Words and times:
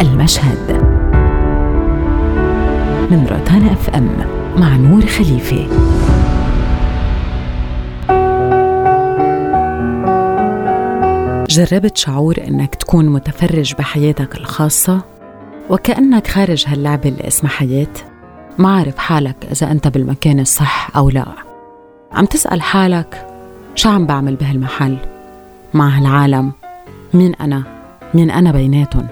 المشهد. 0.00 0.72
من 3.10 3.26
روتانا 3.30 3.72
أف 3.72 3.90
أم 3.90 4.08
مع 4.56 4.76
نور 4.76 5.06
خليفه 5.06 5.66
جربت 11.48 11.96
شعور 11.96 12.34
إنك 12.48 12.74
تكون 12.74 13.08
متفرج 13.08 13.74
بحياتك 13.74 14.34
الخاصة؟ 14.36 15.00
وكأنك 15.70 16.26
خارج 16.26 16.64
هاللعبه 16.68 17.08
اللي 17.08 17.28
اسمها 17.28 17.52
حياة؟ 17.52 17.86
ما 18.58 18.76
عارف 18.76 18.98
حالك 18.98 19.36
إذا 19.52 19.70
أنت 19.70 19.88
بالمكان 19.88 20.40
الصح 20.40 20.96
أو 20.96 21.10
لا. 21.10 21.26
عم 22.12 22.24
تسأل 22.24 22.62
حالك 22.62 23.26
شو 23.74 23.88
عم 23.88 24.06
بعمل 24.06 24.36
بهالمحل؟ 24.36 24.96
مع 25.74 25.88
هالعالم 25.88 26.52
مين 27.14 27.34
أنا؟ 27.34 27.62
مين 28.14 28.30
أنا 28.30 28.52
بيناتهم؟ 28.52 29.06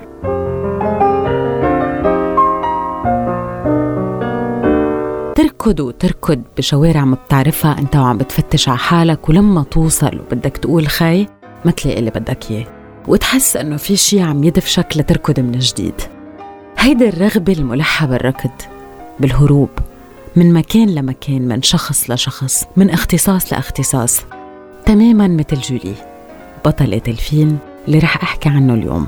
تركض 5.65 5.81
وتركض 5.81 6.43
بشوارع 6.57 7.05
ما 7.05 7.17
بتعرفها 7.17 7.79
انت 7.79 7.97
وعم 7.97 8.19
بتفتش 8.19 8.69
على 8.69 8.79
حالك 8.79 9.29
ولما 9.29 9.63
توصل 9.63 10.21
وبدك 10.21 10.57
تقول 10.57 10.89
خي 10.89 11.27
ما 11.65 11.71
تلاقي 11.71 11.99
اللي 11.99 12.11
بدك 12.11 12.51
اياه. 12.51 12.67
وتحس 13.09 13.57
انه 13.57 13.77
في 13.77 13.97
شي 13.97 14.21
عم 14.21 14.45
يدفشك 14.45 14.87
لتركض 14.97 15.41
من 15.41 15.59
جديد. 15.59 15.95
هيدي 16.79 17.09
الرغبة 17.09 17.53
الملحة 17.53 18.07
بالركض 18.07 18.51
بالهروب 19.21 19.69
من 20.37 20.53
مكان 20.53 20.95
لمكان 20.95 21.49
من 21.49 21.63
شخص 21.63 22.11
لشخص 22.11 22.65
من 22.77 22.91
اختصاص 22.91 23.53
لاختصاص. 23.53 24.21
تماما 24.87 25.29
مثل 25.29 25.61
جولي 25.61 25.95
بطلة 26.65 27.03
الفيلم 27.09 27.59
اللي 27.89 27.99
رح 27.99 28.23
أحكي 28.23 28.49
عنه 28.49 28.75
اليوم. 28.75 29.07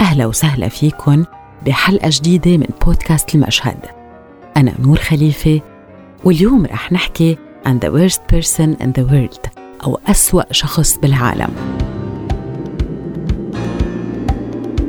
أهلا 0.00 0.26
وسهلا 0.26 0.68
فيكن 0.68 1.24
بحلقة 1.66 2.08
جديدة 2.12 2.56
من 2.56 2.68
بودكاست 2.86 3.34
المشهد. 3.34 4.01
أنا 4.56 4.74
نور 4.80 4.96
خليفة 4.96 5.60
واليوم 6.24 6.66
رح 6.66 6.92
نحكي 6.92 7.36
عن 7.66 7.80
the 7.80 7.88
worst 7.88 8.20
person 8.34 8.82
in 8.82 8.88
the 8.98 9.04
world 9.10 9.50
أو 9.84 10.00
أسوأ 10.06 10.52
شخص 10.52 10.98
بالعالم. 10.98 11.50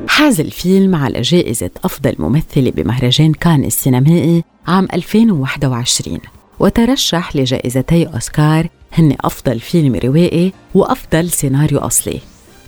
حاز 0.07 0.39
الفيلم 0.39 0.95
على 0.95 1.21
جائزة 1.21 1.69
أفضل 1.83 2.15
ممثلة 2.19 2.71
بمهرجان 2.71 3.33
كان 3.33 3.63
السينمائي 3.63 4.43
عام 4.67 4.87
2021 4.93 6.19
وترشح 6.59 7.35
لجائزتي 7.35 8.07
أوسكار 8.07 8.67
هن 8.93 9.15
أفضل 9.21 9.59
فيلم 9.59 9.95
روائي 9.95 10.53
وأفضل 10.75 11.29
سيناريو 11.29 11.79
أصلي. 11.79 12.19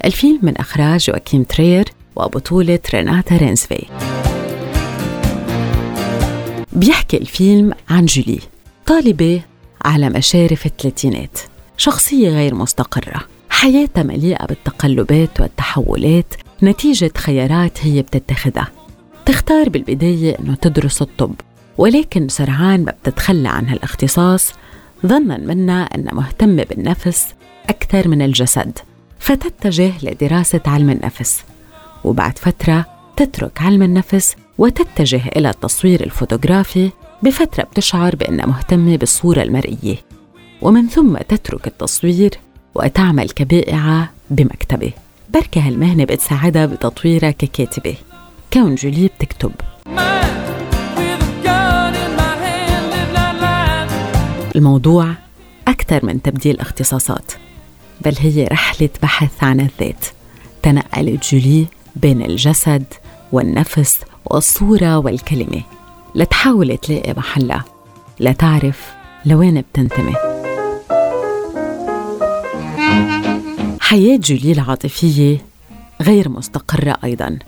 الفيلم 0.06 0.40
من 0.42 0.58
إخراج 0.58 1.10
واكيم 1.10 1.44
ترير 1.44 1.86
وبطولة 2.16 2.80
ريناتا 2.94 3.38
رينزفي. 3.38 3.86
بيحكي 6.76 7.18
الفيلم 7.18 7.74
عن 7.90 8.06
جولي 8.06 8.40
طالبة 8.86 9.42
على 9.86 10.10
مشارف 10.10 10.66
الثلاثينات 10.66 11.40
شخصية 11.78 12.30
غير 12.30 12.56
مستقرة 12.56 13.22
حياتها 13.50 14.04
مليئة 14.04 14.46
بالتقلبات 14.46 15.42
والتحولات 15.42 16.34
نتيجة 16.64 17.12
خيارات 17.18 17.86
هي 17.86 18.02
بتتخذها. 18.02 18.68
تختار 19.26 19.70
بالبداية 19.70 20.40
أنه 20.40 20.56
تدرس 20.56 21.02
الطب 21.02 21.36
ولكن 21.78 22.30
سرعان 22.30 22.86
ما 22.86 22.92
بتتخلى 22.92 23.50
عن 23.50 23.68
هالاختصاص 23.68 24.54
ظنا 25.06 25.38
منا 25.38 25.84
أنها 25.84 26.14
مهتمة 26.14 26.64
بالنفس 26.64 27.28
أكثر 27.70 28.08
من 28.08 28.22
الجسد 28.22 28.80
فتتجه 29.20 29.94
لدراسة 30.04 30.62
علم 30.66 30.90
النفس 30.90 31.44
وبعد 32.04 32.38
فترة 32.38 32.86
تترك 33.18 33.62
علم 33.62 33.84
النفس 33.84 34.36
وتتجه 34.58 35.22
إلى 35.36 35.50
التصوير 35.50 36.04
الفوتوغرافي 36.04 36.90
بفترة 37.24 37.64
بتشعر 37.64 38.16
بأنها 38.16 38.46
مهتمة 38.46 38.96
بالصورة 38.96 39.42
المرئية. 39.42 39.96
ومن 40.62 40.88
ثم 40.88 41.18
تترك 41.18 41.68
التصوير 41.68 42.40
وتعمل 42.76 43.30
كبائعة 43.30 44.10
بمكتبة. 44.30 44.92
بركة 45.34 45.68
هالمهنة 45.68 46.04
بتساعدها 46.04 46.66
بتطويرها 46.66 47.32
ككاتبة. 47.32 47.96
كون 48.54 48.76
جولي 48.76 49.08
بتكتب 49.08 49.52
الموضوع 54.56 55.14
أكثر 55.68 56.06
من 56.06 56.22
تبديل 56.22 56.60
اختصاصات 56.60 57.32
بل 58.02 58.16
هي 58.20 58.44
رحلة 58.46 58.90
بحث 59.04 59.44
عن 59.44 59.60
الذات. 59.60 60.06
تنقلت 60.64 61.34
جولي 61.34 61.66
بين 61.96 62.22
الجسد 62.22 62.84
والنفس 63.32 64.00
والصورة 64.26 64.98
والكلمة. 64.98 65.62
لتحاول 66.16 66.78
تلاقي 66.78 67.14
محلها. 67.18 67.66
لتعرف 68.20 68.94
لوين 69.26 69.62
بتنتمي. 69.62 70.14
حياة 73.80 74.18
جولي 74.18 74.52
العاطفية 74.52 75.46
غير 76.02 76.30
مستقرة 76.30 76.98
أيضا. 77.04 77.40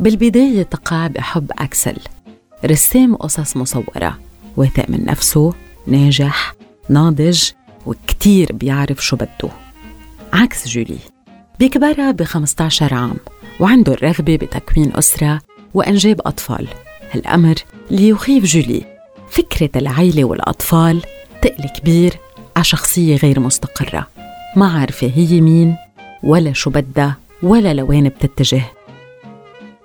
بالبداية 0.00 0.62
تقع 0.62 1.06
بحب 1.06 1.50
أكسل. 1.58 1.96
رسام 2.64 3.16
قصص 3.16 3.56
مصورة. 3.56 4.18
واثق 4.56 4.90
من 4.90 5.04
نفسه 5.04 5.54
ناجح 5.86 6.54
ناضج 6.88 7.50
وكتير 7.86 8.52
بيعرف 8.52 9.04
شو 9.04 9.16
بده. 9.16 9.50
عكس 10.32 10.68
جولي. 10.68 10.98
بيكبرها 11.58 12.10
ب 12.10 12.22
15 12.22 12.94
عام 12.94 13.16
وعنده 13.60 13.92
الرغبة 13.92 14.36
بتكوين 14.36 14.96
أسرة 14.96 15.40
وإنجاب 15.74 16.20
أطفال. 16.26 16.68
هالأمر 17.12 17.54
ليخيف 17.90 18.44
جولي. 18.44 18.82
فكرة 19.30 19.70
العيلة 19.76 20.24
والأطفال 20.24 21.02
تقل 21.42 21.68
كبير 21.78 22.16
على 22.56 22.64
شخصية 22.64 23.16
غير 23.16 23.40
مستقرة. 23.40 24.06
ما 24.56 24.68
عارفة 24.68 25.12
هي 25.14 25.40
مين 25.40 25.76
ولا 26.22 26.52
شو 26.52 26.70
بدها 26.70 27.16
ولا 27.42 27.74
لوين 27.74 28.08
بتتجه. 28.08 28.62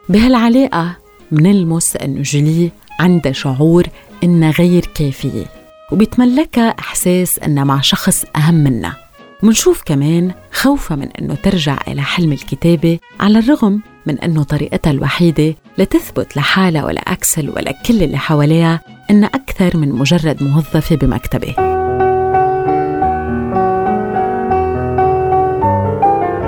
بهالعلاقة 0.10 0.98
منلمس 1.32 1.96
أنه 1.96 2.22
جولي 2.22 2.72
عندها 3.00 3.32
شعور 3.32 3.88
إنها 4.24 4.52
غير 4.52 4.86
كافية 4.96 5.46
وبيتملكها 5.92 6.70
إحساس 6.80 7.40
إنها 7.40 7.64
مع 7.64 7.82
شخص 7.82 8.26
أهم 8.36 8.56
منها. 8.56 8.98
منشوف 9.44 9.84
كمان 9.86 10.32
خوفها 10.52 10.98
من 10.98 11.08
إنه 11.12 11.36
ترجع 11.36 11.78
إلى 11.88 12.02
حلم 12.02 12.32
الكتابة 12.32 13.00
على 13.20 13.40
الرغم 13.40 13.82
من 14.06 14.20
إنه 14.20 14.44
طريقتها 14.44 14.92
الوحيدة 14.92 15.56
لتثبت 15.78 16.38
لحالها 16.38 16.86
ولا 16.86 17.02
أكسل 17.02 17.50
ولا 17.50 17.72
كل 17.72 18.04
اللي 18.04 18.18
حواليها 18.18 18.82
إنها 19.10 19.30
أكثر 19.34 19.78
من 19.78 19.90
مجرد 19.90 20.44
موظفة 20.44 20.96
بمكتبة. 20.96 21.56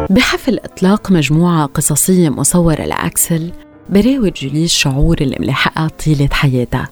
بحفل 0.10 0.60
إطلاق 0.60 1.12
مجموعة 1.12 1.66
قصصية 1.66 2.30
مصورة 2.30 2.82
لأكسل 2.82 3.52
براود 3.90 4.34
جوليس 4.34 4.72
شعور 4.72 5.18
اللي 5.22 5.38
ملاحقها 5.40 5.88
طيلة 5.88 6.30
حياتها 6.32 6.90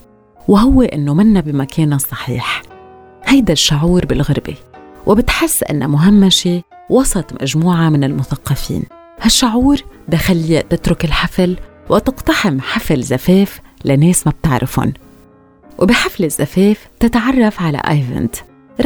وهو 0.47 0.81
إنه 0.81 1.13
منا 1.13 1.40
بمكانها 1.40 1.96
الصحيح. 1.96 2.62
هيدا 3.23 3.53
الشعور 3.53 4.06
بالغربة 4.06 4.56
وبتحس 5.06 5.63
إنها 5.63 5.88
مهمشة 5.88 6.62
وسط 6.90 7.41
مجموعة 7.41 7.90
من 7.90 8.03
المثقفين. 8.03 8.84
هالشعور 9.22 9.78
بخليها 10.07 10.62
تترك 10.62 11.06
الحفل 11.06 11.57
وتقتحم 11.90 12.59
حفل 12.59 13.03
زفاف 13.03 13.62
لناس 13.85 14.28
ما 14.28 14.34
بتعرفهم. 14.41 14.94
وبحفل 15.79 16.23
الزفاف 16.23 16.88
تتعرف 17.00 17.62
على 17.62 17.78
آيفنت 17.78 18.35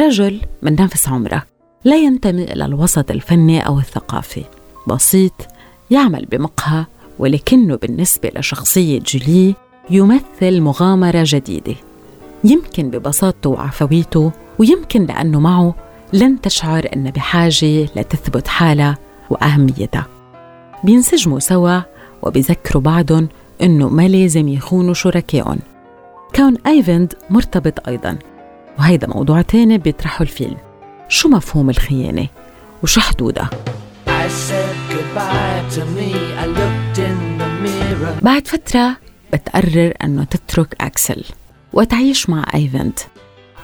رجل 0.00 0.40
من 0.62 0.74
نفس 0.74 1.08
عمرها 1.08 1.46
لا 1.84 1.96
ينتمي 1.96 2.44
إلى 2.44 2.64
الوسط 2.64 3.10
الفني 3.10 3.66
أو 3.66 3.78
الثقافي. 3.78 4.44
بسيط 4.86 5.32
يعمل 5.90 6.26
بمقهى 6.26 6.84
ولكنه 7.18 7.76
بالنسبة 7.76 8.30
لشخصية 8.36 9.00
جولي 9.00 9.54
يمثل 9.90 10.60
مغامرة 10.60 11.22
جديدة. 11.26 11.74
يمكن 12.44 12.90
ببساطته 12.90 13.50
وعفويته 13.50 14.32
ويمكن 14.58 15.06
لأنه 15.06 15.40
معه 15.40 15.74
لن 16.12 16.40
تشعر 16.40 16.88
أن 16.96 17.10
بحاجة 17.10 17.84
لتثبت 17.96 18.48
حالها 18.48 18.98
وأهميتها. 19.30 20.06
بينسجموا 20.84 21.38
سوا 21.38 21.80
وبيذكروا 22.22 22.82
بعضهم 22.82 23.28
أنه 23.62 23.88
ما 23.88 24.08
لازم 24.08 24.48
يخونوا 24.48 24.94
شركائهم. 24.94 25.58
كون 26.36 26.56
أيفند 26.66 27.14
مرتبط 27.30 27.88
أيضا. 27.88 28.18
وهيدا 28.78 29.06
موضوع 29.06 29.42
تاني 29.42 29.78
بيطرحه 29.78 30.22
الفيلم. 30.22 30.56
شو 31.08 31.28
مفهوم 31.28 31.70
الخيانة؟ 31.70 32.26
وشو 32.82 33.00
حدودها؟ 33.00 33.50
بعد 38.22 38.46
فترة 38.48 38.96
بتقرر 39.32 39.94
أنه 40.04 40.24
تترك 40.24 40.76
أكسل 40.80 41.24
وتعيش 41.72 42.30
مع 42.30 42.46
أيفنت 42.54 42.98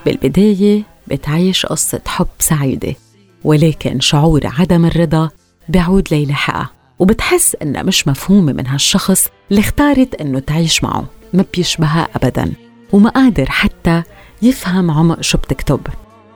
بالبداية 0.05 0.83
بتعيش 1.07 1.65
قصة 1.65 2.01
حب 2.05 2.27
سعيدة 2.39 2.95
ولكن 3.43 3.99
شعور 3.99 4.41
عدم 4.59 4.85
الرضا 4.85 5.29
بيعود 5.69 6.07
ليلحقها 6.11 6.69
وبتحس 6.99 7.55
إنها 7.61 7.83
مش 7.83 8.07
مفهومة 8.07 8.53
من 8.53 8.67
هالشخص 8.67 9.27
اللي 9.51 9.61
اختارت 9.61 10.15
إنه 10.15 10.39
تعيش 10.39 10.83
معه. 10.83 11.05
ما 11.33 11.45
بيشبهها 11.53 12.07
أبدا 12.15 12.53
وما 12.93 13.09
قادر 13.09 13.45
حتى 13.49 14.03
يفهم 14.41 14.91
عمق 14.91 15.21
شو 15.21 15.37
بتكتب. 15.37 15.79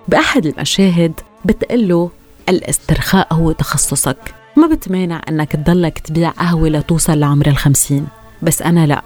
بأحد 0.08 0.46
المشاهد 0.46 1.14
بتقله 1.46 2.12
الاسترخاء 2.50 3.34
هو 3.34 3.52
تخصصك. 3.52 4.36
ما 4.58 4.68
بتمانع 4.68 5.22
أنك 5.30 5.52
تضلك 5.52 6.00
تبيع 6.00 6.30
قهوة 6.30 6.70
لتوصل 6.70 7.20
لعمر 7.20 7.48
الخمسين. 7.48 8.08
بس 8.42 8.62
أنا 8.62 8.88
لأ 8.88 9.02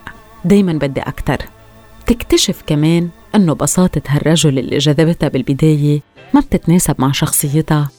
دايما 0.45 0.73
بدي 0.73 1.01
أكتر. 1.01 1.37
تكتشف 2.07 2.61
كمان 2.67 3.09
أنه 3.35 3.53
بساطة 3.53 4.01
هالرجل 4.07 4.59
اللي 4.59 4.77
جذبتها 4.77 5.29
بالبداية 5.29 6.01
ما 6.33 6.41
بتتناسب 6.41 6.95
مع 6.99 7.11
شخصيتها 7.11 7.89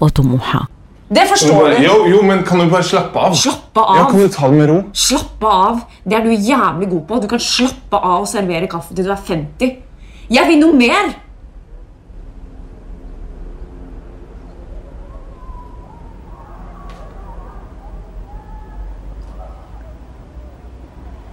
وطموحها. 0.00 0.68
Det 1.08 1.24
forstår 1.28 1.68
du. 1.68 1.84
Jo, 1.84 1.92
jo, 2.06 2.22
men 2.22 2.42
kan 2.44 2.60
du 2.60 2.68
bare 2.68 2.84
slappe 2.84 3.18
av? 3.18 3.32
Slappe 3.34 3.80
av. 3.80 3.96
Ja, 3.96 4.04
kan 4.10 4.20
du 4.20 4.28
ta 4.28 4.48
det 4.48 4.56
med 4.58 4.68
ro? 4.68 4.82
Slappe 4.92 5.46
av. 5.46 5.78
Det 6.04 6.16
er 6.18 6.26
du 6.26 6.32
jævlig 6.32 6.90
god 6.90 7.06
på. 7.08 7.20
Du 7.22 7.28
kan 7.28 7.40
slappe 7.40 7.96
av 7.96 8.26
og 8.26 8.28
servere 8.28 8.68
kaffe 8.68 8.94
til 8.94 9.08
du 9.08 9.12
er 9.14 9.22
50. 9.28 9.72
Jeg 10.28 10.48
vil 10.50 10.60
noe 10.60 10.76
mer! 10.76 11.16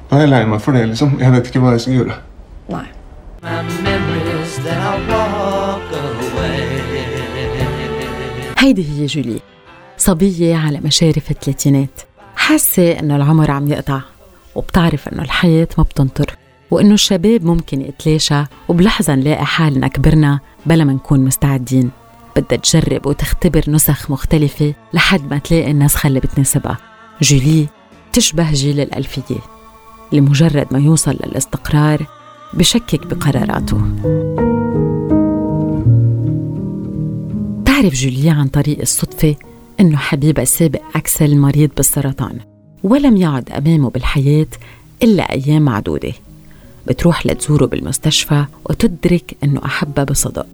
Nå 0.06 0.22
er 0.22 0.24
jeg 0.24 0.32
lei 0.32 0.46
meg 0.48 0.62
for 0.64 0.72
det, 0.72 0.86
liksom. 0.94 1.18
Jeg 1.20 1.34
vet 1.34 1.50
ikke 1.50 1.60
hva 1.60 1.74
jeg 1.76 1.84
skal 1.84 1.98
gjøre. 1.98 2.16
Nei. 2.72 2.86
Hei, 8.56 8.72
det 8.74 8.86
I 8.88 9.04
walk 9.04 9.55
صبية 10.06 10.56
على 10.56 10.80
مشارف 10.80 11.32
الثلاثينات. 11.32 12.02
حاسة 12.36 13.00
إنه 13.00 13.16
العمر 13.16 13.52
عم 13.52 13.68
يقطع 13.68 14.02
وبتعرف 14.56 15.08
إنه 15.08 15.22
الحياة 15.22 15.68
ما 15.78 15.84
بتنطر 15.84 16.36
وإنه 16.72 16.94
الشباب 16.94 17.46
ممكن 17.46 17.82
يتلاشى 17.82 18.44
وبلحظة 18.68 19.16
نلاقي 19.16 19.46
حالنا 19.46 19.88
كبرنا 19.88 20.40
بلا 20.66 20.84
ما 20.84 20.94
نكون 20.94 21.20
مستعدين. 21.20 21.92
بدها 22.36 22.58
تجرب 22.58 23.06
وتختبر 23.06 23.64
نسخ 23.68 24.12
مختلفة 24.12 24.74
لحد 24.94 25.32
ما 25.32 25.38
تلاقي 25.38 25.72
النسخة 25.72 26.08
اللي 26.08 26.20
بتناسبها 26.20 26.78
جولي 27.22 27.68
تشبه 28.14 28.52
جيل 28.52 28.80
الألفية 28.80 29.40
لمجرد 30.12 30.68
ما 30.72 30.80
يوصل 30.80 31.18
للاستقرار 31.26 32.06
بشكك 32.54 33.08
بقراراته. 33.08 33.82
تعرف 37.66 37.94
جوليا 37.94 38.34
عن 38.34 38.48
طريق 38.48 38.80
الصدفة؟ 38.82 39.36
إنه 39.80 39.98
حبيبها 39.98 40.44
السابق 40.44 40.82
أكسل 40.96 41.38
مريض 41.38 41.70
بالسرطان 41.78 42.40
ولم 42.84 43.18
يعد 43.18 43.50
أمامه 43.52 43.90
بالحياة 43.90 44.48
إلا 45.04 45.32
أيام 45.34 45.62
معدودة 45.62 46.14
بتروح 46.88 47.26
لتزوره 47.26 47.66
بالمستشفى 47.66 48.46
وتدرك 48.70 49.38
إنه 49.44 49.62
أحبها 49.66 50.04
بصدق 50.04 50.48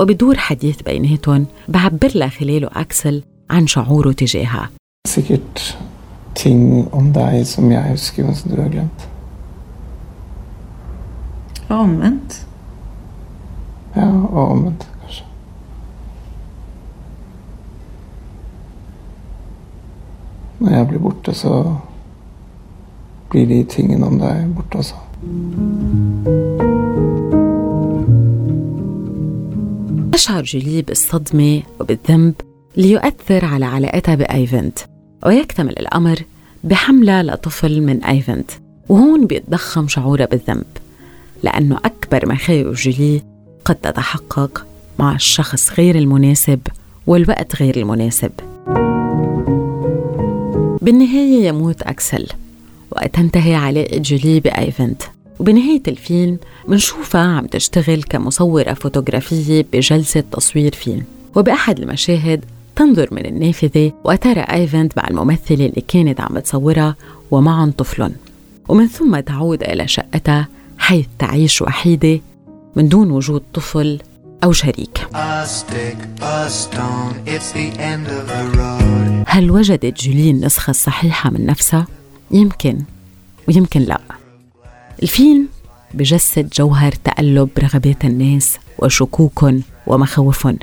وبدور 0.00 0.36
حديث 0.36 0.82
بيناتهم 0.82 1.46
بعبر 1.68 2.10
لها 2.14 2.28
خلاله 2.28 2.70
أكسل 2.72 3.22
عن 3.50 3.66
شعوره 3.66 4.12
تجاهها 4.12 4.70
Sikkert 5.08 5.76
ting 6.34 6.88
om 6.92 7.12
deg 7.12 7.46
som 7.46 7.70
jeg 7.72 7.82
husker, 7.94 8.24
men 8.24 8.34
som 8.36 8.50
du 8.52 8.60
har 8.60 8.68
glemt. 8.68 9.06
Omvendt. 11.68 12.46
Ja, 13.96 14.08
og 14.08 14.50
omvendt, 14.50 14.84
Når 20.58 20.70
jeg 20.70 20.88
blir 20.88 20.98
borte, 20.98 21.34
så 21.34 21.76
blir 23.30 23.46
de 23.46 23.64
tingene 23.64 24.06
om 24.06 24.18
deg 24.18 24.54
borte 24.56 24.78
også. 24.78 24.94
تشعر 30.12 30.42
جولي 30.42 30.82
بالصدمة 30.82 31.62
وبالذنب 31.80 32.34
ليؤثر 32.76 33.44
على 33.44 33.64
علاقتها 33.64 34.14
بأيفند 34.14 34.78
ويكتمل 35.26 35.78
الأمر 35.78 36.22
بحملها 36.64 37.22
لطفل 37.22 37.80
من 37.82 38.04
أيفند 38.04 38.50
وهون 38.88 39.26
بيتضخم 39.26 39.88
شعورها 39.88 40.26
بالذنب 40.26 40.66
لأنه 41.42 41.76
أكبر 41.84 42.28
مخاوف 42.28 42.82
جولي 42.82 43.22
قد 43.64 43.74
تتحقق 43.74 44.66
مع 44.98 45.14
الشخص 45.14 45.72
غير 45.72 45.98
المناسب 45.98 46.60
والوقت 47.06 47.56
غير 47.56 47.76
المناسب 47.76 48.30
بالنهاية 50.82 51.48
يموت 51.48 51.82
أكسل 51.82 52.26
وتنتهي 52.92 53.54
علاقة 53.54 53.98
جولي 53.98 54.40
بأيفند. 54.40 55.02
وبنهاية 55.38 55.82
الفيلم 55.88 56.38
منشوفها 56.68 57.20
عم 57.20 57.46
تشتغل 57.46 58.02
كمصورة 58.02 58.72
فوتوغرافية 58.72 59.66
بجلسة 59.72 60.24
تصوير 60.32 60.74
فيلم. 60.74 61.04
وبأحد 61.36 61.80
المشاهد 61.80 62.44
تنظر 62.76 63.08
من 63.12 63.26
النافذة 63.26 63.92
وترى 64.04 64.40
أيفنت 64.40 64.92
مع 64.96 65.08
الممثلة 65.08 65.66
اللي 65.66 65.82
كانت 65.88 66.20
عم 66.20 66.38
تصورها 66.38 66.96
ومعهم 67.30 67.70
طفل. 67.70 68.12
ومن 68.68 68.86
ثم 68.86 69.20
تعود 69.20 69.62
إلى 69.62 69.88
شقتها 69.88 70.48
حيث 70.78 71.06
تعيش 71.18 71.62
وحيدة 71.62 72.20
من 72.76 72.88
دون 72.88 73.10
وجود 73.10 73.42
طفل 73.54 73.98
أو 74.44 74.52
شريك. 74.52 75.08
هل 79.26 79.50
وجدت 79.50 80.02
جولي 80.02 80.30
النسخة 80.30 80.70
الصحيحة 80.70 81.30
من 81.30 81.46
نفسها؟ 81.46 81.86
يمكن 82.30 82.78
ويمكن 83.48 83.80
لا 83.80 84.00
الفيلم 85.02 85.48
بجسد 85.94 86.48
جوهر 86.48 86.92
تقلب 86.92 87.48
رغبات 87.58 88.04
الناس 88.04 88.58
وشكوكهم 88.78 89.62
ومخاوفهم 89.86 90.58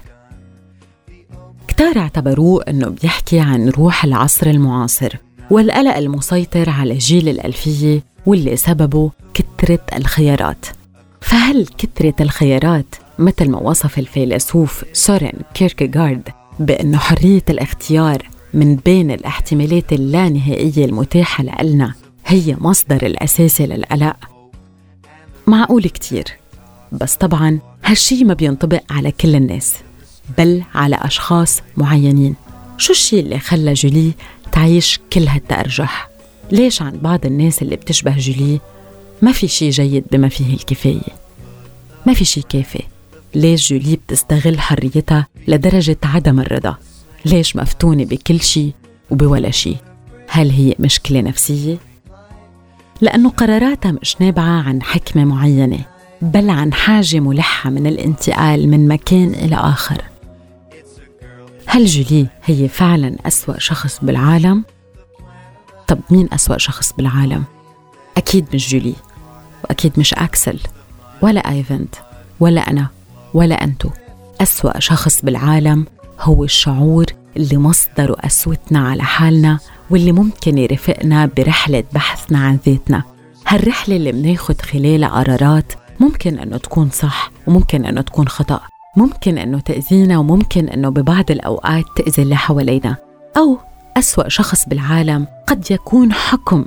كتار 1.68 1.98
اعتبروه 1.98 2.64
إنه 2.68 2.88
بيحكي 2.90 3.40
عن 3.40 3.70
روح 3.70 4.04
العصر 4.04 4.48
المعاصر 4.48 5.16
والقلق 5.52 5.96
المسيطر 5.96 6.70
على 6.70 6.98
جيل 6.98 7.30
الألفية 7.30 8.04
واللي 8.26 8.56
سببه 8.58 9.12
كثرة 9.34 9.80
الخيارات 9.96 10.66
فهل 11.22 11.68
كثرة 11.78 12.14
الخيارات 12.22 12.96
مثل 13.20 13.50
ما 13.50 13.58
وصف 13.60 14.00
الفيلسوف 14.00 14.86
سورين 14.94 15.34
كيركيغارد 15.54 16.30
بأنه 16.60 16.98
حرية 16.98 17.44
الاختيار 17.50 18.30
من 18.54 18.76
بين 18.76 19.12
الاحتمالات 19.12 19.94
اللانهائية 19.94 20.86
المتاحة 20.86 21.44
لنا 21.64 21.94
هي 22.26 22.56
مصدر 22.60 23.06
الأساسي 23.06 23.66
للقلق. 23.66 24.16
معقول 25.48 25.84
كتير 25.84 26.26
بس 26.92 27.16
طبعا 27.16 27.60
هالشي 27.84 28.24
ما 28.24 28.34
بينطبق 28.34 28.82
على 28.90 29.12
كل 29.12 29.36
الناس 29.36 29.76
بل 30.38 30.64
على 30.76 30.96
أشخاص 31.02 31.62
معينين. 31.78 32.36
شو 32.78 32.94
الشي 32.94 33.20
اللي 33.20 33.40
خلى 33.40 33.74
جولي 33.74 34.12
تعيش 34.52 35.00
كل 35.14 35.28
هالتأرجح؟ 35.28 36.10
ليش 36.52 36.82
عن 36.82 36.98
بعض 36.98 37.26
الناس 37.26 37.62
اللي 37.62 37.76
بتشبه 37.76 38.18
جولي 38.18 38.60
ما 39.22 39.32
في 39.32 39.48
شي 39.48 39.70
جيد 39.70 40.04
بما 40.12 40.30
فيه 40.30 40.54
الكفاية؟ 40.54 41.16
ما 42.06 42.14
في 42.14 42.26
شي 42.26 42.42
كافي. 42.42 42.84
ليش 43.36 43.70
جولي 43.74 43.96
بتستغل 43.96 44.60
حريتها 44.60 45.28
لدرجة 45.48 45.98
عدم 46.04 46.40
الرضا 46.40 46.76
ليش 47.26 47.56
مفتونة 47.56 48.06
بكل 48.06 48.42
شي 48.42 48.74
وبولا 49.12 49.52
شي 49.52 49.76
هل 50.30 50.50
هي 50.50 50.76
مشكلة 50.80 51.22
نفسية؟ 51.22 51.78
لأنه 53.02 53.30
قراراتها 53.30 53.92
مش 53.92 54.22
نابعة 54.22 54.62
عن 54.62 54.82
حكمة 54.82 55.26
معينة 55.26 55.80
بل 56.22 56.50
عن 56.50 56.74
حاجة 56.74 57.20
ملحة 57.20 57.70
من 57.70 57.88
الانتقال 57.88 58.70
من 58.70 58.88
مكان 58.88 59.34
إلى 59.34 59.56
آخر 59.56 60.02
هل 61.66 61.86
جولي 61.86 62.28
هي 62.46 62.68
فعلا 62.68 63.16
أسوأ 63.26 63.60
شخص 63.60 64.00
بالعالم؟ 64.02 64.64
طب 65.88 66.00
مين 66.10 66.30
أسوأ 66.34 66.58
شخص 66.58 66.94
بالعالم؟ 66.94 67.44
أكيد 68.18 68.46
مش 68.54 68.70
جولي 68.70 68.94
وأكيد 69.64 69.92
مش 69.98 70.14
أكسل 70.14 70.60
ولا 71.22 71.50
آيفنت 71.52 71.96
ولا 72.40 72.62
أنا 72.62 72.95
ولا 73.36 73.64
أنتو 73.64 73.90
أسوأ 74.42 74.80
شخص 74.80 75.22
بالعالم 75.22 75.86
هو 76.20 76.44
الشعور 76.44 77.06
اللي 77.38 77.58
مصدره 77.58 78.14
قسوتنا 78.14 78.90
على 78.90 79.04
حالنا 79.04 79.60
واللي 79.90 80.12
ممكن 80.12 80.58
يرافقنا 80.58 81.26
برحلة 81.38 81.84
بحثنا 81.94 82.40
عن 82.40 82.60
ذاتنا. 82.66 83.04
هالرحلة 83.48 83.96
اللي 83.96 84.12
مناخد 84.12 84.62
خلالها 84.62 85.10
قرارات 85.10 85.74
ممكن 86.00 86.40
أنه 86.40 86.58
تكون 86.58 86.90
صح 86.90 87.32
وممكن 87.48 87.86
أنه 87.86 88.02
تكون 88.02 88.28
خطأ. 88.28 88.62
ممكن 88.98 89.38
أنه 89.38 89.60
تأذينا 89.60 90.18
وممكن 90.18 90.70
أنه 90.70 90.90
ببعض 90.90 91.32
الأوقات 91.32 91.86
تأذي 91.98 92.24
اللي 92.24 92.36
حوالينا. 92.36 92.96
أو 93.38 93.58
أسوأ 93.98 94.30
شخص 94.30 94.70
بالعالم 94.70 95.28
قد 95.48 95.72
يكون 95.72 96.14
حكم 96.14 96.66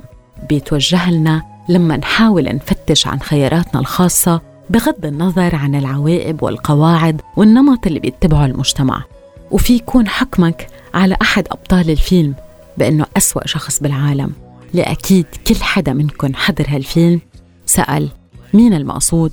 بيتوجه 0.49 1.11
لنا 1.11 1.43
لما 1.69 1.97
نحاول 1.97 2.43
نفتش 2.43 3.07
عن 3.07 3.19
خياراتنا 3.19 3.79
الخاصة 3.79 4.41
بغض 4.69 5.05
النظر 5.05 5.55
عن 5.55 5.75
العواقب 5.75 6.43
والقواعد 6.43 7.21
والنمط 7.37 7.87
اللي 7.87 7.99
بيتبعه 7.99 8.45
المجتمع. 8.45 9.03
وفي 9.51 9.73
يكون 9.73 10.07
حكمك 10.07 10.67
على 10.93 11.17
أحد 11.21 11.47
أبطال 11.51 11.89
الفيلم 11.89 12.33
بأنه 12.77 13.05
أسوأ 13.17 13.47
شخص 13.47 13.79
بالعالم. 13.79 14.31
لأكيد 14.73 15.25
كل 15.47 15.55
حدا 15.55 15.93
منكم 15.93 16.35
حضر 16.35 16.65
هالفيلم. 16.67 17.21
سأل 17.65 18.09
مين 18.53 18.73
المقصود 18.73 19.31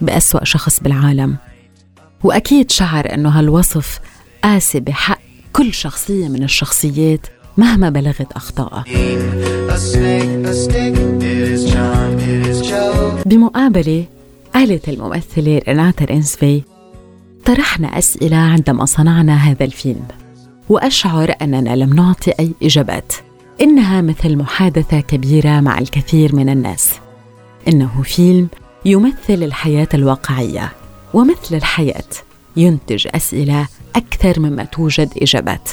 بأسوأ 0.00 0.44
شخص 0.44 0.80
بالعالم؟ 0.80 1.36
وأكيد 2.24 2.70
شعر 2.70 3.14
أنه 3.14 3.28
هالوصف 3.28 4.00
قاسي 4.44 4.80
بحق 4.80 5.18
كل 5.52 5.74
شخصية 5.74 6.28
من 6.28 6.42
الشخصيات 6.42 7.26
مهما 7.56 7.90
بلغت 7.90 8.32
أخطائها. 8.32 8.84
بمقابلة 13.26 14.04
قالت 14.54 14.88
الممثلة 14.88 15.62
ريناتا 15.68 16.04
رينسفي 16.04 16.62
طرحنا 17.44 17.98
أسئلة 17.98 18.36
عندما 18.36 18.84
صنعنا 18.84 19.36
هذا 19.36 19.64
الفيلم 19.64 20.04
وأشعر 20.68 21.34
أننا 21.42 21.76
لم 21.76 21.94
نعطي 21.94 22.30
أي 22.40 22.52
إجابات. 22.62 23.12
إنها 23.60 24.00
مثل 24.00 24.36
محادثة 24.36 25.00
كبيرة 25.00 25.60
مع 25.60 25.78
الكثير 25.78 26.34
من 26.34 26.48
الناس. 26.48 26.90
إنه 27.68 28.02
فيلم 28.02 28.48
يمثل 28.84 29.14
الحياة 29.42 29.88
الواقعية 29.94 30.72
ومثل 31.14 31.54
الحياة 31.54 32.10
ينتج 32.56 33.08
أسئلة 33.14 33.68
أكثر 33.96 34.40
مما 34.40 34.64
توجد 34.64 35.12
إجابات. 35.22 35.68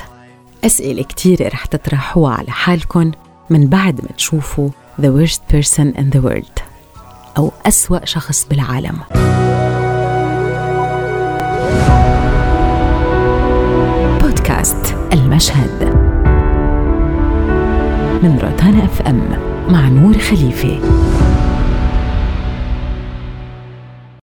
أسئلة 0.65 1.03
كتيرة 1.03 1.47
رح 1.47 1.65
تطرحوها 1.65 2.33
على 2.33 2.51
حالكم 2.51 3.11
من 3.50 3.67
بعد 3.67 4.01
ما 4.01 4.09
تشوفوا 4.17 4.69
The 5.01 5.05
Worst 5.05 5.41
Person 5.53 5.97
in 5.97 6.17
the 6.17 6.21
World. 6.21 6.71
أو 7.38 7.51
أسوأ 7.65 8.05
شخص 8.05 8.45
بالعالم. 8.50 8.97
بودكاست 14.21 14.95
المشهد. 15.13 16.01
من 18.23 18.39
روتانا 18.43 18.85
أف 18.85 19.01
أم 19.01 19.21
مع 19.69 19.88
نور 19.88 20.17
خليفه 20.17 20.79